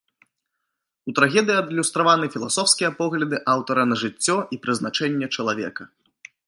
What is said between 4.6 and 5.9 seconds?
прызначэнне чалавека.